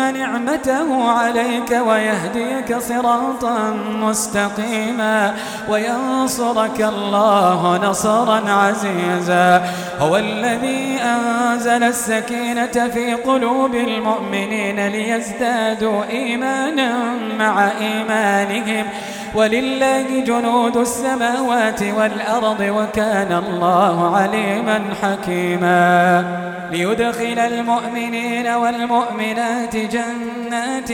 نعمته 0.00 1.10
عليك 1.10 1.70
ويهديك 1.86 2.78
صراطا 2.78 3.70
مستقيما 4.02 5.34
وينصرك 5.68 6.80
الله 6.80 7.80
نصرا 7.90 8.50
عزيزا. 8.50 9.62
هو 10.00 10.16
الذي 10.16 10.98
أنزل 11.02 11.82
السكينة 11.82 12.90
في 12.94 13.14
قلوب 13.14 13.74
المؤمنين 13.74 14.86
ليزدادوا 14.88 16.04
إيمانا 16.10 16.92
مع 17.38 17.70
إيمانهم. 17.80 18.86
ولله 19.34 20.20
جنود 20.26 20.76
السماوات 20.76 21.82
والأرض 21.82 22.60
وكان 22.60 23.42
الله 23.46 24.16
عليما 24.16 24.80
حكيما. 25.02 26.53
ليدخل 26.70 27.38
المؤمنين 27.38 28.46
والمؤمنات 28.46 29.76
جنات 29.76 30.88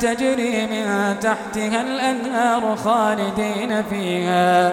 تجري 0.00 0.66
من 0.66 1.16
تحتها 1.20 1.80
الأنهار 1.80 2.76
خالدين 2.76 3.82
فيها 3.90 4.72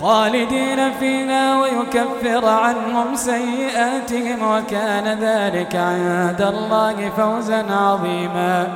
خالدين 0.00 0.92
فيها 1.00 1.60
ويكفر 1.60 2.48
عنهم 2.48 3.14
سيئاتهم 3.14 4.42
وكان 4.42 5.18
ذلك 5.20 5.76
عند 5.76 6.42
الله 6.42 7.10
فوزا 7.16 7.66
عظيما. 7.70 8.68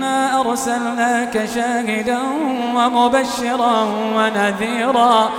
إنا 0.00 0.40
أرسلناك 0.40 1.44
شاهدا 1.54 2.18
ومبشرا 2.76 3.84
ونذيرا 4.16 5.30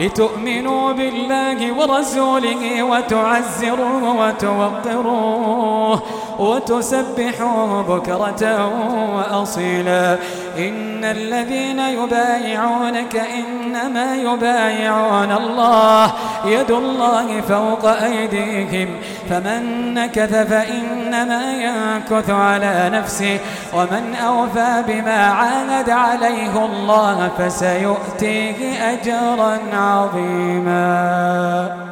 لتؤمنوا 0.00 0.92
بالله 0.92 1.72
ورسوله 1.72 2.82
وتعزروه 2.82 4.26
وتوقروه 4.26 6.02
وتسبحوه 6.38 7.82
بكرة 7.82 8.70
وأصيلا. 9.16 10.18
إن 10.58 11.04
الذين 11.04 11.78
يبايعونك 11.78 13.16
إنما 13.16 14.16
يبايعون 14.16 15.32
الله. 15.32 16.12
يد 16.44 16.70
الله 16.70 17.40
فوق 17.40 17.86
أيديهم. 17.86 18.88
فمن 19.30 19.94
نكث 19.94 20.50
فإنما 20.50 21.52
ينكث 21.52 22.30
على 22.30 22.90
نفسه. 22.94 23.38
ومن 23.74 24.14
أوفى 24.26 24.82
بما 24.88 25.26
عاهد 25.26 25.90
عليه 25.90 26.64
الله 26.64 27.30
فسيؤتيه 27.38 28.92
أجرا 28.92 29.58
عظيما. 29.72 31.91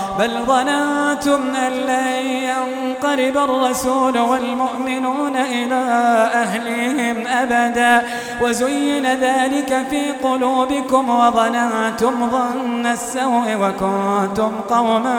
بل 0.19 0.45
ظننتم 0.45 1.41
أن 1.67 1.71
لن 1.71 2.25
ينقلب 2.25 3.37
الرسول 3.37 4.19
والمؤمنون 4.19 5.35
إلى 5.35 5.81
أهلهم 6.33 7.27
أبدا. 7.27 8.07
وزين 8.41 9.05
ذلك 9.05 9.85
في 9.89 10.11
قلوبكم 10.23 11.09
وظننتم 11.09 12.29
ظن 12.29 12.85
السوء 12.85 13.47
وكنتم 13.61 14.51
قوما 14.69 15.17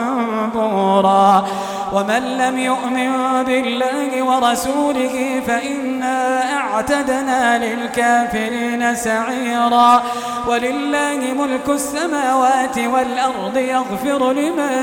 بورا. 0.55 1.45
ومن 1.93 2.37
لم 2.37 2.59
يؤمن 2.59 3.43
بالله 3.43 4.23
ورسوله 4.23 5.41
فإنا 5.47 6.43
أعتدنا 6.57 7.57
للكافرين 7.65 8.95
سعيرا. 8.95 10.03
ولله 10.47 11.19
ملك 11.39 11.69
السماوات 11.69 12.77
والأرض 12.77 13.57
يغفر 13.57 14.31
لمن 14.31 14.82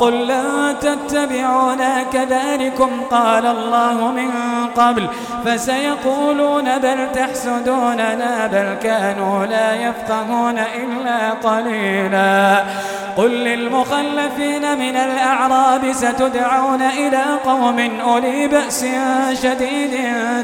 قل 0.00 0.26
لا 0.26 0.72
تتبعونا 0.72 2.02
كذلكم 2.12 2.90
قال 3.10 3.46
الله 3.46 4.10
من 4.10 4.30
قبل 4.76 5.08
فسيقولون 5.44 6.78
بل 6.78 7.12
تحسدوننا 7.14 8.46
بل 8.46 8.76
كانوا 8.82 9.46
لا 9.46 9.74
يفقهون 9.74 10.58
إلا 10.58 11.30
قليلا 11.30 12.64
قل 13.16 13.30
للمخلفين 13.30 14.78
من 14.78 14.96
الأعراب 14.96 15.92
ستدعون 15.92 16.82
إلى 16.82 17.24
قوم 17.44 17.90
أولي 18.06 18.46
بأس 18.46 18.86
شديد 19.42 19.98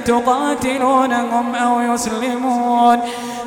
تقاتلونهم 0.05 1.55
أو 1.55 1.81
يسلمون 1.81 3.01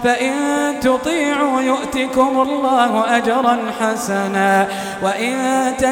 فإن 0.03 0.33
تطيعوا 0.81 1.61
يؤتكم 1.61 2.41
الله 2.41 3.17
أجرا 3.17 3.57
حسنا 3.79 4.67
وإن 5.03 5.33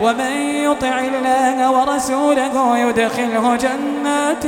ومن 0.00 0.32
يطع 0.40 0.98
الله 0.98 1.70
ورسوله 1.70 2.78
يدخله 2.78 3.56
جنات 3.56 4.42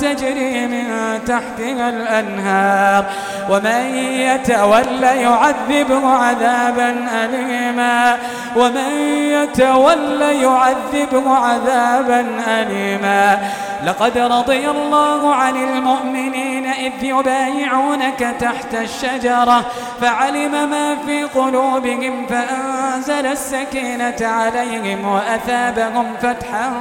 تجري 0.00 0.66
من 0.66 1.18
تحتها 1.26 1.88
الأنهار. 1.88 3.04
ومن 3.50 3.94
يتولى 3.96 5.22
يعذبه 5.22 6.08
عذابا 6.08 7.06
أليما. 7.24 8.18
ومن 8.56 8.92
يتولى 9.12 10.42
يعذبه 10.42 11.34
عذابا 11.34 12.26
أليما. 12.48 13.38
لقد 13.86 14.18
رضي 14.18 14.70
الله 14.70 15.34
عن 15.34 15.56
المؤمنين 15.56 16.66
إذ 16.66 16.92
يبايعونك 17.02 18.36
تحت 18.40 18.74
الشجرة 18.74 19.64
فعلم 20.00 20.70
ما 20.70 20.96
في 21.06 21.22
قلوبهم 21.24 22.26
فأنزل 22.26 23.26
السكينة 23.26 24.16
عليهم 24.22 24.79
وأثابهم 25.04 26.06
فتحا 26.22 26.72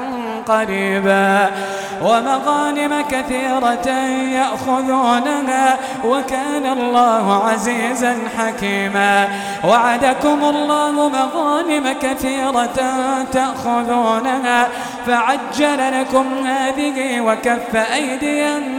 قريبا. 0.48 1.52
ومغانم 2.02 3.02
كثيرة 3.10 3.90
يأخذونها 4.34 5.78
وكان 6.06 6.66
الله 6.66 7.50
عزيزا 7.50 8.18
حكيما. 8.38 9.28
وعدكم 9.64 10.40
الله 10.44 11.10
مغانم 11.10 11.96
كثيرة 12.02 12.80
تأخذونها 13.32 14.68
فعجل 15.08 16.02
لكم 16.02 16.26
هذه 16.48 17.22
وكف 17.22 17.76
أيدي 17.76 18.48
الناس 18.48 18.79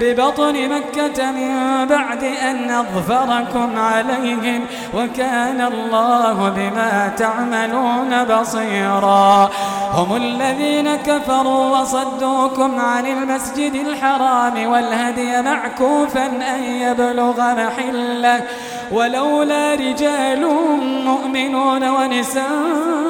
ببطن 0.00 0.68
مكة 0.68 1.30
من 1.30 1.86
بعد 1.86 2.24
أن 2.24 2.70
أظفركم 2.70 3.78
عليهم 3.78 4.66
وكان 4.94 5.60
الله 5.60 6.48
بما 6.48 7.12
تعملون 7.16 8.24
بصيرا. 8.24 9.50
هم 9.94 10.16
الذين 10.16 10.96
كفروا 10.96 11.78
وصدوكم 11.78 12.80
عن 12.80 13.06
المسجد 13.06 13.74
الحرام 13.74 14.66
والهدي 14.66 15.42
معكوفا 15.42 16.26
أن 16.26 16.62
يبلغ 16.64 17.40
محله. 17.40 18.42
ولولا 18.92 19.74
رجال 19.74 20.46
مؤمنون 21.04 21.88
ونساء 21.88 23.09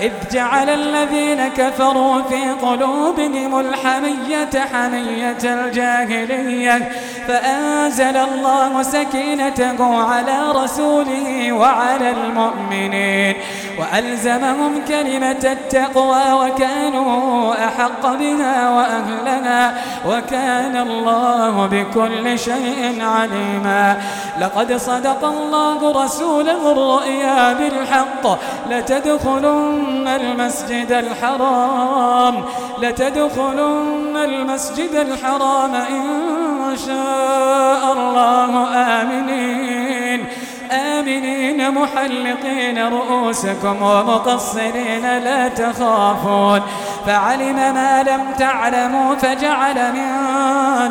إذ 0.00 0.12
جعل 0.32 0.68
الذين 0.68 1.48
كفروا 1.48 2.22
في 2.22 2.50
قلوبهم 2.50 3.60
الحمية 3.60 4.50
حمية 4.72 5.38
الجاهلية 5.44 6.92
فأنزل 7.28 8.16
الله 8.16 8.82
سكينته 8.82 10.02
على 10.02 10.52
رسوله 10.54 11.52
وعلى 11.52 12.10
المؤمنين 12.10 13.34
وألزمهم 13.78 14.84
كلمة 14.88 15.30
التقوى 15.44 16.32
وكانوا 16.32 17.54
أحق 17.64 18.06
بها 18.06 18.70
وأهلها 18.70 19.74
وكان 20.08 20.76
الله 20.76 21.66
بكل 21.66 22.38
شيء 22.38 23.02
عليما 23.02 23.96
لقد 24.40 24.76
صدق 24.76 25.24
الله 25.24 26.04
رسوله 26.04 26.72
الرؤيا 26.72 27.52
بالحق 27.52 28.38
لتدخلن 28.70 30.08
المسجد 30.08 30.92
الحرام 30.92 32.44
لتدخلن 32.82 34.16
المسجد 34.16 34.94
الحرام 34.94 35.74
إن 35.74 36.49
شاء 36.76 37.92
الله 37.92 38.66
آمنين. 38.74 40.26
آمنين 40.72 41.70
محلقين 41.70 42.78
رؤوسكم 42.78 43.82
ومقصرين 43.82 45.18
لا 45.24 45.48
تخافون. 45.48 46.60
فعلم 47.06 47.56
ما 47.74 48.02
لم 48.02 48.20
تعلموا 48.38 49.14
فجعل 49.14 49.92
من 49.92 50.08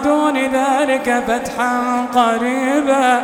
دون 0.04 0.38
ذلك 0.38 1.24
فتحا 1.28 2.06
قريبا. 2.16 3.24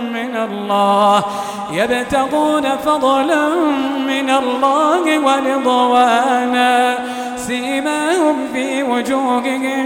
الله. 0.45 1.23
يبتغون 1.71 2.63
فضلا 2.85 3.49
من 4.07 4.29
الله 4.29 5.19
ورضوانا. 5.19 6.95
سيماهم 7.37 8.35
في 8.53 8.83
وجوههم 8.83 9.85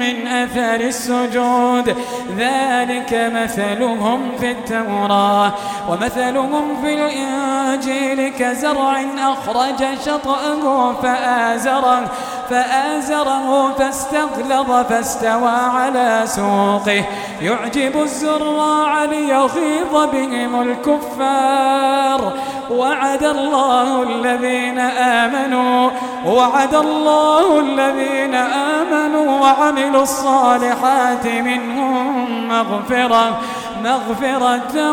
من 0.00 0.26
أثر 0.26 0.80
السجود. 0.80 1.96
ذلك 2.36 3.32
مثلهم 3.34 4.20
في 4.40 4.50
التوراة. 4.50 5.52
ومثلهم 5.88 6.82
في 6.82 6.94
الإنجيل 6.94 8.32
كزرع 8.38 9.04
أخرج 9.18 9.84
شطأه 10.06 10.92
فآزره. 11.02 12.10
فآزره 12.50 13.72
فاستغلظ 13.78 14.70
فاستوى 14.88 15.50
على 15.50 16.22
سوقه. 16.24 17.04
يعجب 17.42 18.02
الزراع 18.02 19.04
ليغيظ 19.04 19.92
بهم 20.12 20.62
الكفار. 20.62 22.32
وعد 22.70 23.24
الله 23.24 24.02
الذين 24.02 24.78
آمنوا 24.78 25.90
وعد 26.26 26.74
الله 26.74 27.60
الذين 27.60 28.34
آمنوا 28.34 29.40
وعملوا 29.40 30.02
الصالحات 30.02 31.26
منهم 31.26 32.48
مغفرة 32.48 33.40
مغفرة 33.84 34.92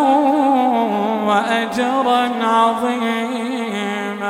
وأجرا 1.27 2.29
عظيما. 2.43 4.25